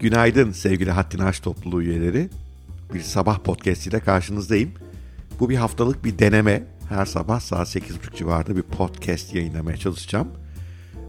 Günaydın 0.00 0.52
sevgili 0.52 0.90
Haddini 0.90 1.24
Aş 1.24 1.40
topluluğu 1.40 1.82
üyeleri. 1.82 2.28
Bir 2.94 3.00
sabah 3.00 3.38
podcast 3.38 3.86
ile 3.86 4.00
karşınızdayım. 4.00 4.70
Bu 5.40 5.48
bir 5.48 5.56
haftalık 5.56 6.04
bir 6.04 6.18
deneme. 6.18 6.62
Her 6.88 7.06
sabah 7.06 7.40
saat 7.40 7.76
8.30 7.76 8.16
civarında 8.16 8.56
bir 8.56 8.62
podcast 8.62 9.34
yayınlamaya 9.34 9.76
çalışacağım. 9.76 10.28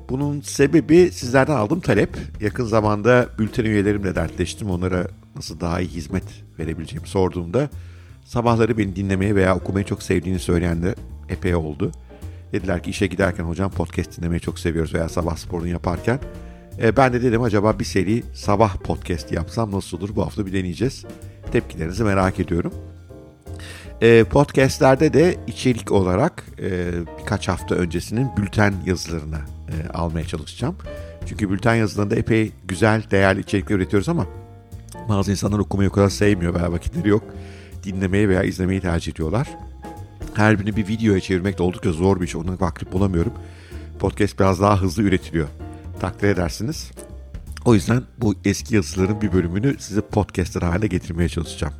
Bunun 0.10 0.42
sebebi 0.42 1.12
sizlerden 1.12 1.56
aldığım 1.56 1.80
talep. 1.80 2.18
Yakın 2.42 2.66
zamanda 2.66 3.30
bülten 3.40 3.66
üyelerimle 3.66 4.16
dertleştim. 4.16 4.70
Onlara 4.70 5.08
nasıl 5.36 5.60
daha 5.60 5.82
iyi 5.82 5.90
hizmet 5.90 6.24
verebileceğimi 6.60 7.08
sorduğumda 7.08 7.70
sabahları 8.26 8.78
beni 8.78 8.96
dinlemeye 8.96 9.36
veya 9.36 9.56
okumayı 9.56 9.86
çok 9.86 10.04
sevdiğini 10.04 10.40
söyleyenler 10.40 10.96
epey 11.30 11.56
oldu. 11.56 11.92
Dediler 12.52 12.84
ki 12.84 12.90
işe 12.90 13.08
giderken 13.08 13.44
hocam 13.44 13.72
podcast 13.72 14.18
dinlemeyi 14.18 14.42
çok 14.42 14.60
seviyoruz 14.60 14.94
veya 14.94 15.10
sabah 15.10 15.36
sporunu 15.36 15.68
yaparken. 15.68 16.20
E, 16.82 16.98
ben 16.98 17.14
de 17.14 17.22
dedim 17.22 17.44
acaba 17.44 17.80
bir 17.80 17.86
seri 17.86 18.24
sabah 18.34 18.78
podcast 18.78 19.32
yapsam 19.32 19.72
nasıl 19.72 19.98
olur? 19.98 20.16
Bu 20.16 20.26
hafta 20.26 20.46
bir 20.46 20.54
deneyeceğiz. 20.54 21.06
Tepkilerinizi 21.52 22.04
merak 22.04 22.40
ediyorum. 22.40 22.74
E, 24.02 24.24
podcastlerde 24.24 25.14
de 25.14 25.38
içerik 25.48 25.92
olarak 25.92 26.46
e, 26.60 26.92
birkaç 27.20 27.48
hafta 27.48 27.76
öncesinin 27.76 28.30
bülten 28.38 28.74
yazılarını 28.86 29.40
e, 29.70 29.90
almaya 29.94 30.26
çalışacağım. 30.26 30.76
Çünkü 31.26 31.50
bülten 31.50 31.76
yazılarında 31.76 32.16
epey 32.16 32.52
güzel, 32.68 33.04
değerli 33.12 33.40
içerikler 33.40 33.76
üretiyoruz 33.76 34.10
ama 34.10 34.28
bazı 35.10 35.32
insanlar 35.32 35.60
okumayı 35.60 35.90
o 35.90 35.94
kadar 35.94 36.10
sevmiyor 36.10 36.54
veya 36.54 36.72
vakitleri 36.72 37.10
yok. 37.10 37.24
Dinlemeyi 37.84 38.30
veya 38.30 38.44
izlemeyi 38.44 38.82
tercih 38.82 39.14
ediyorlar. 39.14 39.48
Her 40.34 40.60
birini 40.60 40.76
bir 40.76 40.88
videoya 40.88 41.20
çevirmek 41.20 41.58
de 41.58 41.64
oldukça 41.64 41.92
zor 41.92 42.22
bir 42.22 42.26
iş. 42.26 42.36
Ona 42.36 42.60
vakit 42.60 42.92
bulamıyorum. 42.92 43.34
Podcast 44.00 44.40
biraz 44.40 44.62
daha 44.62 44.82
hızlı 44.82 45.04
üretiliyor. 45.04 45.48
Takdir 46.00 46.28
edersiniz. 46.28 46.92
O 47.66 47.74
yüzden 47.74 48.04
bu 48.18 48.36
eski 48.46 48.76
yazıların 48.76 49.22
bir 49.22 49.34
bölümünü 49.34 49.76
size 49.80 50.02
podcaster 50.02 50.62
haline 50.62 50.88
getirmeye 50.88 51.30
çalışacağım. 51.30 51.74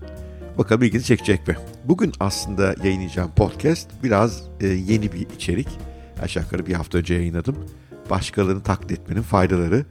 Bakalım 0.58 0.84
ilginizi 0.84 1.08
çekecek 1.08 1.48
mi? 1.48 1.58
Bugün 1.86 2.14
aslında 2.20 2.76
yayınlayacağım 2.84 3.32
podcast 3.36 3.90
biraz 4.04 4.44
e, 4.62 4.68
yeni 4.68 5.14
bir 5.14 5.28
içerik. 5.36 5.68
Aşağı 6.22 6.44
yukarı 6.44 6.66
bir 6.66 6.74
hafta 6.74 6.98
önce 6.98 7.14
yayınladım. 7.14 7.56
Başkalarını 8.10 8.64
taklit 8.64 8.92
etmenin 8.92 9.22
faydaları. 9.22 9.86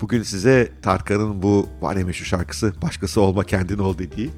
Bugün 0.00 0.22
size 0.22 0.72
Tarkan'ın 0.82 1.42
bu 1.42 1.68
var 1.80 1.96
meşhur 1.96 2.26
şarkısı 2.26 2.72
Başkası 2.82 3.20
Olma 3.20 3.44
Kendin 3.44 3.78
Ol 3.78 3.98
dediği 3.98 4.30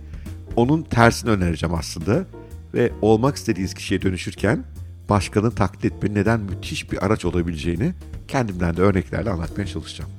onun 0.57 0.83
tersini 0.83 1.31
önereceğim 1.31 1.75
aslında. 1.75 2.27
Ve 2.75 2.93
olmak 3.03 3.37
istediğiniz 3.37 3.75
kişiye 3.75 4.03
dönüşürken 4.03 4.65
başkanın 5.09 5.51
taklit 5.51 5.85
etmenin 5.85 6.15
neden 6.15 6.41
müthiş 6.41 6.93
bir 6.93 7.07
araç 7.07 7.25
olabileceğini 7.25 7.93
kendimden 8.29 8.77
de 8.77 8.83
örneklerle 8.83 9.31
anlatmaya 9.31 9.67
çalışacağım. 9.67 10.11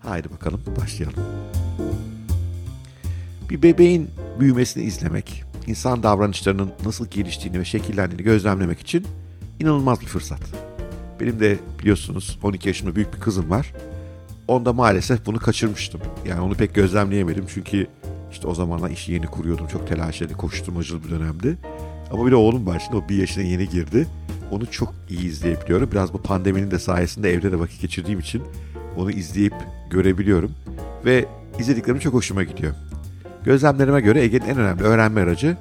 Haydi 0.00 0.30
bakalım 0.30 0.60
başlayalım. 0.80 1.22
Bir 3.50 3.62
bebeğin 3.62 4.10
büyümesini 4.40 4.84
izlemek, 4.84 5.44
insan 5.66 6.02
davranışlarının 6.02 6.72
nasıl 6.84 7.06
geliştiğini 7.06 7.58
ve 7.58 7.64
şekillendiğini 7.64 8.22
gözlemlemek 8.22 8.80
için 8.80 9.06
inanılmaz 9.60 10.00
bir 10.00 10.06
fırsat. 10.06 10.40
Benim 11.20 11.40
de 11.40 11.58
biliyorsunuz 11.78 12.38
12 12.42 12.68
yaşında 12.68 12.96
büyük 12.96 13.14
bir 13.14 13.20
kızım 13.20 13.50
var. 13.50 13.72
Onda 14.48 14.72
maalesef 14.72 15.26
bunu 15.26 15.38
kaçırmıştım. 15.38 16.00
Yani 16.26 16.40
onu 16.40 16.54
pek 16.54 16.74
gözlemleyemedim 16.74 17.44
çünkü 17.54 17.86
işte 18.32 18.46
o 18.46 18.54
zamanlar 18.54 18.90
işi 18.90 19.12
yeni 19.12 19.26
kuruyordum. 19.26 19.66
Çok 19.66 19.88
telaşeli, 19.88 20.32
koşturmacılı 20.32 21.04
bir 21.04 21.10
dönemdi. 21.10 21.58
Ama 22.12 22.26
bir 22.26 22.30
de 22.30 22.36
oğlum 22.36 22.66
var 22.66 22.82
şimdi 22.84 22.96
o 22.96 23.08
bir 23.08 23.16
yaşına 23.16 23.44
yeni 23.44 23.68
girdi. 23.68 24.06
Onu 24.50 24.70
çok 24.70 24.94
iyi 25.10 25.26
izleyebiliyorum. 25.26 25.90
Biraz 25.92 26.12
bu 26.12 26.22
pandeminin 26.22 26.70
de 26.70 26.78
sayesinde 26.78 27.32
evde 27.32 27.52
de 27.52 27.58
vakit 27.58 27.80
geçirdiğim 27.80 28.18
için 28.18 28.42
onu 28.96 29.10
izleyip 29.10 29.54
görebiliyorum. 29.90 30.52
Ve 31.04 31.24
izlediklerim 31.58 32.00
çok 32.00 32.14
hoşuma 32.14 32.42
gidiyor. 32.42 32.74
Gözlemlerime 33.44 34.00
göre 34.00 34.22
Ege'nin 34.22 34.48
en 34.48 34.58
önemli 34.58 34.82
öğrenme 34.82 35.20
aracı 35.20 35.56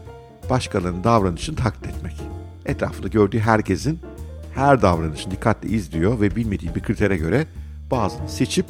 başkalarının 0.49 1.03
davranışını 1.03 1.55
taklit 1.55 1.87
etmek. 1.87 2.21
Etrafında 2.65 3.07
gördüğü 3.07 3.39
herkesin 3.39 3.99
her 4.55 4.81
davranışını 4.81 5.31
dikkatle 5.31 5.69
izliyor 5.69 6.21
ve 6.21 6.35
bilmediği 6.35 6.75
bir 6.75 6.83
kritere 6.83 7.17
göre 7.17 7.47
bazını 7.91 8.29
seçip 8.29 8.65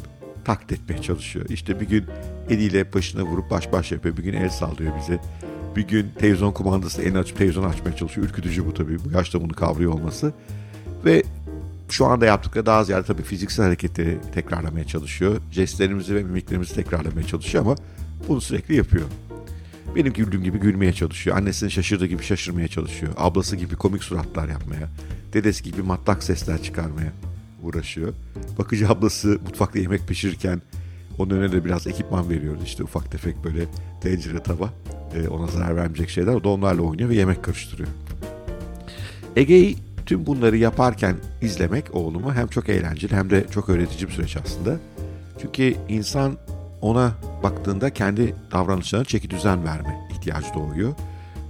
taklit 0.45 0.71
etmeye 0.71 1.01
çalışıyor. 1.01 1.45
İşte 1.49 1.79
bir 1.79 1.87
gün 1.87 2.05
eliyle 2.49 2.93
başına 2.93 3.23
vurup 3.23 3.51
baş 3.51 3.71
baş 3.71 3.91
yapıyor. 3.91 4.17
Bir 4.17 4.23
gün 4.23 4.33
el 4.33 4.49
sallıyor 4.49 4.93
bize. 5.01 5.19
Bir 5.75 5.87
gün 5.87 6.09
televizyon 6.19 6.51
kumandası 6.51 7.01
elini 7.01 7.17
açıp 7.17 7.37
televizyon 7.37 7.63
açmaya 7.63 7.95
çalışıyor. 7.95 8.27
Ürkütücü 8.27 8.65
bu 8.65 8.73
tabii. 8.73 9.05
Bu 9.05 9.11
yaşta 9.11 9.41
bunu 9.41 9.53
kavruyor 9.53 9.93
olması. 9.93 10.33
Ve 11.05 11.23
şu 11.89 12.05
anda 12.05 12.25
yaptıkları 12.25 12.65
daha 12.65 12.83
ziyade 12.83 13.03
tabii 13.03 13.21
fiziksel 13.21 13.65
hareketleri 13.65 14.17
tekrarlamaya 14.33 14.87
çalışıyor. 14.87 15.37
Jestlerimizi 15.51 16.15
ve 16.15 16.23
mimiklerimizi 16.23 16.75
tekrarlamaya 16.75 17.27
çalışıyor 17.27 17.63
ama 17.63 17.75
bunu 18.27 18.41
sürekli 18.41 18.75
yapıyor. 18.75 19.05
Benim 19.95 20.13
güldüğüm 20.13 20.43
gibi 20.43 20.57
gülmeye 20.57 20.93
çalışıyor. 20.93 21.37
Annesinin 21.37 21.69
şaşırdığı 21.69 22.05
gibi 22.05 22.23
şaşırmaya 22.23 22.67
çalışıyor. 22.67 23.13
Ablası 23.17 23.55
gibi 23.55 23.75
komik 23.75 24.03
suratlar 24.03 24.49
yapmaya. 24.49 24.89
Dedesi 25.33 25.63
gibi 25.63 25.81
matlak 25.81 26.23
sesler 26.23 26.63
çıkarmaya 26.63 27.13
uğraşıyor. 27.63 28.13
Bakıcı 28.57 28.89
ablası 28.89 29.27
mutfakta 29.27 29.79
yemek 29.79 30.07
pişirirken 30.07 30.61
onun 31.17 31.29
önüne 31.29 31.51
de 31.51 31.65
biraz 31.65 31.87
ekipman 31.87 32.29
veriyoruz. 32.29 32.63
İşte 32.63 32.83
ufak 32.83 33.11
tefek 33.11 33.43
böyle 33.43 33.65
tencere 34.01 34.43
tava. 34.43 34.69
E, 35.15 35.27
ona 35.27 35.47
zarar 35.47 35.75
vermeyecek 35.75 36.09
şeyler. 36.09 36.33
O 36.33 36.43
da 36.43 36.49
onlarla 36.49 36.81
oynuyor 36.81 37.09
ve 37.09 37.15
yemek 37.15 37.43
karıştırıyor. 37.43 37.89
Ege'yi 39.35 39.77
tüm 40.05 40.25
bunları 40.25 40.57
yaparken 40.57 41.15
izlemek 41.41 41.95
oğlumu 41.95 42.33
hem 42.33 42.47
çok 42.47 42.69
eğlenceli 42.69 43.15
hem 43.15 43.29
de 43.29 43.45
çok 43.51 43.69
öğretici 43.69 44.07
bir 44.07 44.13
süreç 44.13 44.37
aslında. 44.37 44.79
Çünkü 45.41 45.75
insan 45.89 46.37
ona 46.81 47.11
baktığında 47.43 47.89
kendi 47.89 48.35
davranışlarına 48.51 49.05
çeki 49.05 49.29
düzen 49.29 49.65
verme 49.65 50.07
ihtiyacı 50.11 50.47
doğuyor. 50.53 50.93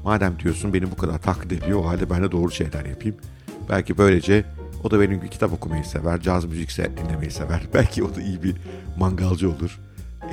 Madem 0.03 0.39
diyorsun 0.39 0.73
beni 0.73 0.91
bu 0.91 0.95
kadar 0.95 1.21
taklit 1.21 1.51
ediyor 1.51 1.79
o 1.79 1.87
halde 1.87 2.09
ben 2.09 2.23
de 2.23 2.31
doğru 2.31 2.51
şeyler 2.51 2.85
yapayım. 2.85 3.17
Belki 3.69 3.97
böylece 3.97 4.45
o 4.83 4.91
da 4.91 4.99
benim 4.99 5.17
gibi 5.17 5.29
kitap 5.29 5.53
okumayı 5.53 5.85
sever, 5.85 6.21
caz 6.21 6.45
müzik 6.45 6.77
dinlemeyi 6.77 7.31
sever. 7.31 7.61
Belki 7.73 8.03
o 8.03 8.15
da 8.15 8.21
iyi 8.21 8.43
bir 8.43 8.55
mangalcı 8.97 9.49
olur. 9.49 9.79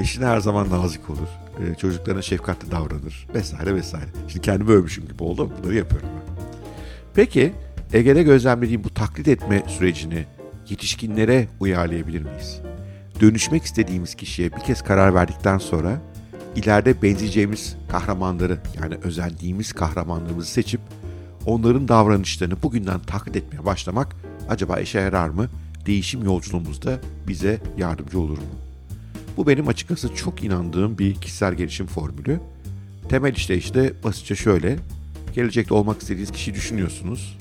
Eşine 0.01 0.25
her 0.25 0.41
zaman 0.41 0.71
nazik 0.71 1.11
olur. 1.11 1.29
Ee, 1.61 1.75
çocuklarına 1.75 2.23
şefkatli 2.23 2.71
davranır 2.71 3.27
vesaire 3.35 3.75
vesaire. 3.75 4.07
Şimdi 4.29 4.45
kendimi 4.45 4.71
övmüşüm 4.71 5.09
gibi 5.09 5.23
oldu 5.23 5.43
ama 5.43 5.63
bunları 5.63 5.75
yapıyorum 5.75 6.09
ben. 6.15 6.45
Peki 7.15 7.53
Ege'de 7.93 8.23
gözlemlediğim 8.23 8.85
bu 8.85 8.91
taklit 8.91 9.29
etme 9.29 9.63
sürecini 9.69 10.25
yetişkinlere 10.69 11.49
uyarlayabilir 11.61 12.23
miyiz? 12.23 12.61
Dönüşmek 13.21 13.65
istediğimiz 13.65 14.15
kişiye 14.15 14.53
bir 14.53 14.61
kez 14.61 14.83
karar 14.83 15.15
verdikten 15.15 15.59
sonra 15.59 16.01
ileride 16.57 17.03
benzeyeceğimiz 17.03 17.77
kahramanları 17.89 18.59
yani 18.83 18.95
özendiğimiz 18.95 19.73
kahramanlarımızı 19.73 20.51
seçip 20.51 20.81
onların 21.47 21.89
davranışlarını 21.89 22.63
bugünden 22.63 23.01
taklit 23.01 23.37
etmeye 23.37 23.65
başlamak 23.65 24.17
acaba 24.49 24.81
işe 24.81 25.01
yarar 25.01 25.29
mı? 25.29 25.49
Değişim 25.87 26.25
yolculuğumuzda 26.25 27.01
bize 27.29 27.61
yardımcı 27.79 28.21
olur 28.21 28.39
mu? 28.39 28.45
Bu 29.37 29.47
benim 29.47 29.69
açıkçası 29.69 30.15
çok 30.15 30.45
inandığım 30.45 30.99
bir 30.99 31.15
kişisel 31.15 31.55
gelişim 31.55 31.87
formülü. 31.87 32.41
Temel 33.09 33.35
işte 33.35 33.57
işte 33.57 33.93
basitçe 34.05 34.37
şöyle. 34.37 34.77
Gelecekte 35.35 35.75
olmak 35.75 36.03
istediğiniz 36.03 36.33
kişiyi 36.33 36.55
düşünüyorsunuz 36.55 37.39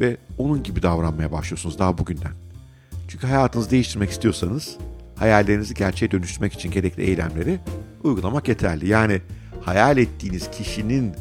ve 0.00 0.16
onun 0.38 0.62
gibi 0.62 0.82
davranmaya 0.82 1.32
başlıyorsunuz 1.32 1.78
daha 1.78 1.98
bugünden. 1.98 2.32
Çünkü 3.08 3.26
hayatınızı 3.26 3.70
değiştirmek 3.70 4.10
istiyorsanız 4.10 4.76
hayallerinizi 5.16 5.74
gerçeğe 5.74 6.10
dönüştürmek 6.10 6.52
için 6.52 6.70
gerekli 6.70 7.02
eylemleri 7.02 7.58
uygulamak 8.02 8.48
yeterli. 8.48 8.88
Yani 8.88 9.20
hayal 9.62 9.98
ettiğiniz 9.98 10.50
kişinin 10.50 11.12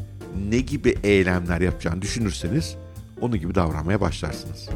ne 0.49 0.59
gibi 0.59 0.95
eylemler 1.03 1.61
yapacağını 1.61 2.01
düşünürseniz 2.01 2.75
onun 3.21 3.39
gibi 3.39 3.55
davranmaya 3.55 4.01
başlarsınız. 4.01 4.69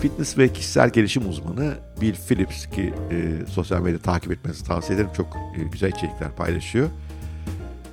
Fitness 0.00 0.38
ve 0.38 0.52
kişisel 0.52 0.90
gelişim 0.90 1.28
uzmanı 1.28 1.74
Bill 2.00 2.14
Phillips 2.14 2.66
ki 2.66 2.94
e, 3.10 3.46
sosyal 3.46 3.80
medyada 3.80 4.02
takip 4.02 4.32
etmenizi 4.32 4.64
tavsiye 4.64 4.98
ederim. 4.98 5.10
Çok 5.16 5.36
e, 5.36 5.62
güzel 5.72 5.88
içerikler 5.88 6.36
paylaşıyor. 6.36 6.88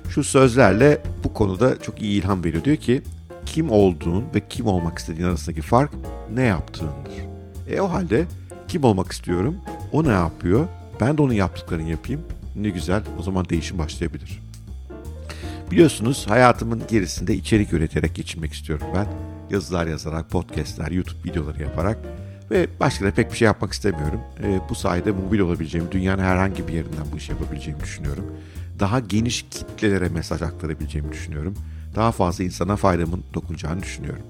Şu 0.08 0.24
sözlerle 0.24 1.02
bu 1.24 1.34
konuda 1.34 1.82
çok 1.82 2.02
iyi 2.02 2.20
ilham 2.20 2.44
veriyor. 2.44 2.64
Diyor 2.64 2.76
ki 2.76 3.02
kim 3.46 3.70
olduğun 3.70 4.24
ve 4.34 4.48
kim 4.48 4.66
olmak 4.66 4.98
istediğin 4.98 5.28
arasındaki 5.28 5.62
fark 5.62 5.92
ne 6.34 6.42
yaptığındır. 6.42 7.12
E 7.68 7.80
o 7.80 7.90
halde 7.90 8.26
kim 8.68 8.84
olmak 8.84 9.12
istiyorum, 9.12 9.56
o 9.92 10.04
ne 10.04 10.12
yapıyor, 10.12 10.68
ben 11.00 11.18
de 11.18 11.22
onun 11.22 11.32
yaptıklarını 11.32 11.90
yapayım. 11.90 12.20
Ne 12.56 12.68
güzel 12.68 13.02
o 13.18 13.22
zaman 13.22 13.48
değişim 13.48 13.78
başlayabilir. 13.78 14.42
Biliyorsunuz 15.72 16.26
hayatımın 16.28 16.82
gerisinde 16.90 17.34
içerik 17.34 17.72
üreterek 17.72 18.14
geçinmek 18.14 18.52
istiyorum 18.52 18.86
ben 18.94 19.06
yazılar 19.50 19.86
yazarak, 19.86 20.30
podcastler, 20.30 20.90
YouTube 20.90 21.30
videoları 21.30 21.62
yaparak 21.62 21.98
ve 22.50 22.66
başka 22.80 23.04
da 23.04 23.10
pek 23.10 23.32
bir 23.32 23.36
şey 23.36 23.46
yapmak 23.46 23.72
istemiyorum. 23.72 24.20
E, 24.42 24.60
bu 24.68 24.74
sayede 24.74 25.12
mobil 25.12 25.38
olabileceğimi, 25.38 25.92
dünyanın 25.92 26.22
herhangi 26.22 26.68
bir 26.68 26.72
yerinden 26.72 27.06
bu 27.12 27.16
işi 27.16 27.32
yapabileceğimi 27.32 27.82
düşünüyorum. 27.82 28.24
Daha 28.80 29.00
geniş 29.00 29.42
kitlelere 29.50 30.08
mesaj 30.08 30.42
aktarabileceğimi 30.42 31.12
düşünüyorum. 31.12 31.54
Daha 31.96 32.12
fazla 32.12 32.44
insana 32.44 32.76
faydamın 32.76 33.24
dokunacağını 33.34 33.82
düşünüyorum. 33.82 34.24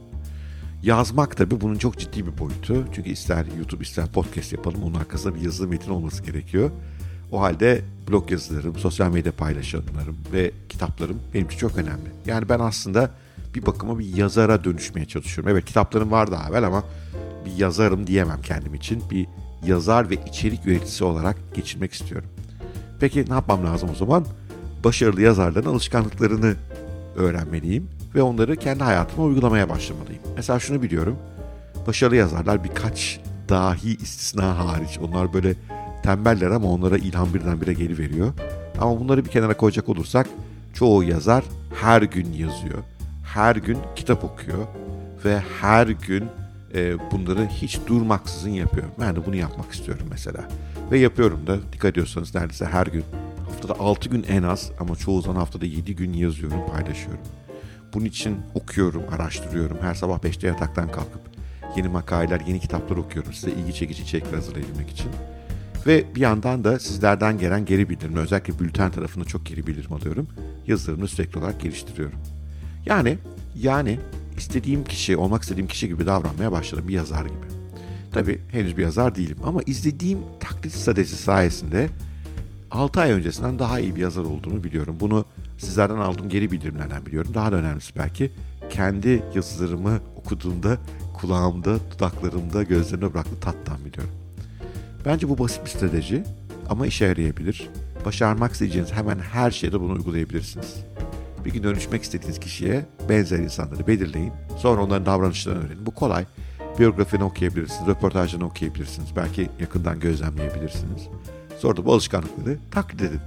Yazmak 0.83 1.37
tabii 1.37 1.61
bunun 1.61 1.77
çok 1.79 1.99
ciddi 1.99 2.27
bir 2.27 2.39
boyutu. 2.39 2.85
Çünkü 2.93 3.11
ister 3.11 3.47
YouTube 3.59 3.83
ister 3.83 4.07
podcast 4.07 4.53
yapalım 4.53 4.83
onun 4.83 4.95
arkasında 4.95 5.35
bir 5.35 5.41
yazılı 5.41 5.69
metin 5.69 5.91
olması 5.91 6.23
gerekiyor. 6.23 6.71
O 7.33 7.41
halde 7.41 7.83
blog 8.09 8.31
yazılarım, 8.31 8.79
sosyal 8.79 9.11
medya 9.11 9.33
paylaşımlarım 9.33 10.17
ve 10.33 10.51
kitaplarım 10.69 11.19
benim 11.35 11.47
için 11.47 11.59
çok 11.59 11.77
önemli. 11.77 12.11
Yani 12.27 12.49
ben 12.49 12.59
aslında 12.59 13.11
bir 13.55 13.67
bakıma 13.67 13.99
bir 13.99 14.17
yazara 14.17 14.65
dönüşmeye 14.65 15.07
çalışıyorum. 15.07 15.53
Evet 15.53 15.65
kitaplarım 15.65 16.11
var 16.11 16.31
daha 16.31 16.49
evvel 16.49 16.65
ama 16.67 16.85
bir 17.47 17.57
yazarım 17.57 18.07
diyemem 18.07 18.43
kendim 18.43 18.75
için. 18.75 19.03
Bir 19.11 19.27
yazar 19.67 20.11
ve 20.11 20.15
içerik 20.15 20.67
üreticisi 20.67 21.05
olarak 21.05 21.37
geçirmek 21.55 21.93
istiyorum. 21.93 22.29
Peki 23.01 23.25
ne 23.29 23.35
yapmam 23.35 23.65
lazım 23.65 23.91
o 23.93 23.95
zaman? 23.95 24.27
Başarılı 24.85 25.23
yazarların 25.23 25.67
alışkanlıklarını 25.67 26.55
öğrenmeliyim 27.17 27.89
ve 28.15 28.23
onları 28.23 28.57
kendi 28.57 28.85
hayatıma 28.85 29.25
uygulamaya 29.25 29.69
başlamalıyım. 29.69 30.23
Mesela 30.37 30.59
şunu 30.59 30.83
biliyorum. 30.83 31.17
Başarılı 31.87 32.17
yazarlar 32.17 32.65
birkaç 32.65 33.21
dahi 33.49 33.97
istisna 33.97 34.59
hariç. 34.59 34.99
Onlar 35.03 35.33
böyle 35.33 35.55
tembeller 36.03 36.51
ama 36.51 36.69
onlara 36.69 36.99
ilham 36.99 37.35
birdenbire 37.35 37.73
geri 37.73 37.99
veriyor. 37.99 38.33
Ama 38.81 39.01
bunları 39.01 39.25
bir 39.25 39.31
kenara 39.31 39.57
koyacak 39.57 39.89
olursak 39.89 40.29
çoğu 40.75 41.05
yazar 41.05 41.45
her 41.81 42.03
gün 42.03 42.33
yazıyor. 42.33 42.79
Her 43.25 43.57
gün 43.57 43.79
kitap 43.97 44.25
okuyor 44.25 44.67
ve 45.25 45.43
her 45.61 45.87
gün 45.87 46.25
e, 46.75 47.11
bunları 47.11 47.47
hiç 47.47 47.81
durmaksızın 47.87 48.51
yapıyor. 48.51 48.87
Ben 49.01 49.17
de 49.17 49.27
bunu 49.27 49.37
yapmak 49.37 49.73
istiyorum 49.73 50.07
mesela. 50.11 50.49
Ve 50.91 50.99
yapıyorum 50.99 51.47
da 51.47 51.59
dikkat 51.73 51.91
ediyorsanız 51.91 52.35
neredeyse 52.35 52.67
her 52.67 52.87
gün. 52.87 53.05
Haftada 53.49 53.81
6 53.81 54.09
gün 54.09 54.23
en 54.29 54.43
az 54.43 54.71
ama 54.81 54.97
çoğu 54.97 55.23
zaman 55.23 55.37
haftada 55.37 55.67
7 55.67 55.97
gün 55.97 56.13
yazıyorum, 56.13 56.59
paylaşıyorum. 56.73 57.21
Bunun 57.95 58.05
için 58.05 58.37
okuyorum, 58.55 59.03
araştırıyorum. 59.13 59.77
Her 59.81 59.95
sabah 59.95 60.19
5'te 60.19 60.47
yataktan 60.47 60.89
kalkıp 60.89 61.21
yeni 61.77 61.89
makaleler, 61.89 62.41
yeni 62.47 62.61
kitaplar 62.61 62.97
okuyorum. 62.97 63.33
Size 63.33 63.51
ilgi 63.51 63.75
çekici 63.75 64.03
içerikler 64.03 64.35
hazırlayabilmek 64.35 64.91
için. 64.91 65.11
Ve 65.87 66.15
bir 66.15 66.21
yandan 66.21 66.65
da 66.65 66.79
sizlerden 66.79 67.39
gelen 67.39 67.65
geri 67.65 67.89
bildirim, 67.89 68.17
özellikle 68.17 68.59
bülten 68.59 68.91
tarafında 68.91 69.25
çok 69.25 69.47
geri 69.47 69.67
bildirim 69.67 69.93
alıyorum. 69.93 70.29
Yazılarımı 70.67 71.09
sürekli 71.09 71.39
olarak 71.39 71.61
geliştiriyorum. 71.61 72.19
Yani, 72.87 73.19
yani 73.57 74.01
istediğim 74.37 74.85
kişi, 74.85 75.17
olmak 75.17 75.43
istediğim 75.43 75.69
kişi 75.69 75.89
gibi 75.89 76.07
davranmaya 76.07 76.53
başladım 76.53 76.89
bir 76.89 76.93
yazar 76.93 77.25
gibi. 77.25 77.47
Tabii 78.13 78.41
henüz 78.49 78.77
bir 78.77 78.83
yazar 78.83 79.15
değilim 79.15 79.37
ama 79.45 79.63
izlediğim 79.67 80.19
taklit 80.41 80.73
stratejisi 80.73 81.17
sayesinde 81.17 81.89
6 82.71 83.01
ay 83.01 83.13
öncesinden 83.13 83.59
daha 83.59 83.81
iyi 83.81 83.97
bir 83.97 84.01
yazar 84.01 84.23
olduğumu 84.25 84.65
biliyorum. 84.65 84.97
Bunu 85.01 85.25
sizlerden 85.59 85.97
aldığım 85.97 86.29
geri 86.29 86.51
bildirimlerden 86.51 87.07
biliyorum. 87.07 87.35
Daha 87.35 87.53
da 87.53 87.57
önemlisi 87.57 87.97
belki 87.97 88.33
kendi 88.71 89.23
yazılarımı 89.35 90.01
okuduğumda 90.17 90.79
kulağımda, 91.15 91.79
dudaklarımda, 91.91 92.63
gözlerimde 92.63 93.15
bıraktığı 93.15 93.41
tattan 93.41 93.85
biliyorum. 93.85 94.22
Bence 95.07 95.29
bu 95.29 95.39
basit 95.39 95.65
bir 95.65 95.71
strateji 95.71 96.23
ama 96.69 96.87
işe 96.87 97.05
yarayabilir. 97.05 97.69
Başarmak 98.05 98.53
isteyeceğiniz 98.53 98.93
hemen 98.93 99.19
her 99.19 99.51
şeyde 99.51 99.81
bunu 99.81 99.93
uygulayabilirsiniz. 99.93 100.77
Bir 101.45 101.53
gün 101.53 101.63
dönüşmek 101.63 102.03
istediğiniz 102.03 102.41
kişiye 102.41 102.87
benzer 103.09 103.39
insanları 103.39 103.87
belirleyin. 103.87 104.33
Sonra 104.59 104.83
onların 104.83 105.07
davranışlarını 105.07 105.67
öğrenin. 105.67 105.87
Bu 105.87 105.91
kolay. 105.91 106.25
Biyografini 106.79 107.25
okuyabilirsiniz, 107.25 107.89
röportajını 107.89 108.45
okuyabilirsiniz. 108.45 109.09
Belki 109.17 109.51
yakından 109.61 110.01
gözlemleyebilirsiniz. 110.01 111.03
Sonra 111.59 111.77
da 111.77 111.85
bu 111.85 111.93
alışkanlıkları 111.93 112.59
taklit 112.71 113.03
edin. 113.03 113.21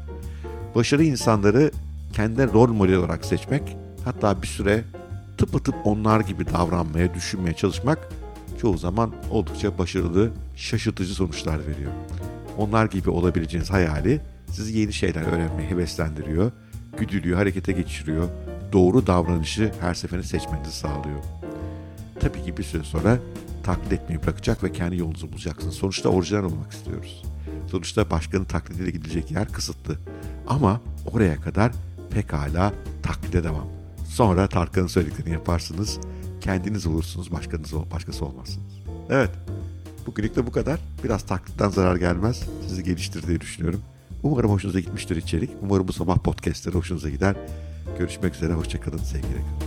Başarılı 0.75 1.03
insanları 1.03 1.71
kendi 2.13 2.53
rol 2.53 2.69
model 2.69 2.95
olarak 2.95 3.25
seçmek, 3.25 3.77
hatta 4.05 4.41
bir 4.41 4.47
süre 4.47 4.83
tıpatıp 5.37 5.75
onlar 5.83 6.19
gibi 6.19 6.47
davranmaya, 6.47 7.13
düşünmeye 7.13 7.53
çalışmak 7.53 8.09
çoğu 8.57 8.77
zaman 8.77 9.13
oldukça 9.31 9.77
başarılı, 9.77 10.31
şaşırtıcı 10.55 11.13
sonuçlar 11.13 11.59
veriyor. 11.67 11.91
Onlar 12.57 12.85
gibi 12.85 13.09
olabileceğiniz 13.09 13.69
hayali 13.69 14.21
sizi 14.51 14.79
yeni 14.79 14.93
şeyler 14.93 15.21
öğrenmeye 15.21 15.69
heveslendiriyor, 15.69 16.51
güdülüyor, 16.97 17.37
harekete 17.37 17.71
geçiriyor, 17.71 18.29
doğru 18.73 19.07
davranışı 19.07 19.71
her 19.79 19.93
seferinde 19.93 20.27
seçmenizi 20.27 20.71
sağlıyor. 20.71 21.19
Tabii 22.19 22.43
ki 22.43 22.57
bir 22.57 22.63
süre 22.63 22.83
sonra 22.83 23.19
taklit 23.63 23.93
etmeyi 23.93 24.23
bırakacak 24.23 24.63
ve 24.63 24.71
kendi 24.71 24.97
yolunuzu 24.97 25.31
bulacaksınız. 25.31 25.75
Sonuçta 25.75 26.09
orijinal 26.09 26.43
olmak 26.43 26.71
istiyoruz. 26.71 27.23
Sonuçta 27.71 28.09
başkanın 28.09 28.43
taklidiyle 28.43 28.91
gidilecek 28.91 29.31
yer 29.31 29.47
kısıtlı. 29.51 29.95
Ama 30.47 30.81
oraya 31.13 31.41
kadar 31.41 31.71
pekala 32.09 32.73
taklide 33.03 33.43
devam. 33.43 33.67
Sonra 34.07 34.47
Tarkan'ın 34.47 34.87
söylediklerini 34.87 35.33
yaparsınız. 35.33 35.99
Kendiniz 36.45 36.85
olursunuz, 36.85 37.31
başkanınız 37.31 37.73
ol, 37.73 37.83
başkası 37.91 38.25
olmazsınız. 38.25 38.73
Evet, 39.09 39.29
bugünlük 40.05 40.35
de 40.35 40.47
bu 40.47 40.51
kadar. 40.51 40.79
Biraz 41.03 41.23
taklitten 41.23 41.69
zarar 41.69 41.95
gelmez. 41.95 42.43
Sizi 42.67 42.83
geliştir 42.83 43.41
düşünüyorum. 43.41 43.81
Umarım 44.23 44.51
hoşunuza 44.51 44.79
gitmiştir 44.79 45.15
içerik. 45.15 45.49
Umarım 45.61 45.87
bu 45.87 45.93
sabah 45.93 46.17
podcastleri 46.17 46.75
hoşunuza 46.75 47.09
gider. 47.09 47.35
Görüşmek 47.99 48.35
üzere, 48.35 48.53
hoşçakalın, 48.53 48.97
sevgiyle 48.97 49.33
kalın. 49.33 49.64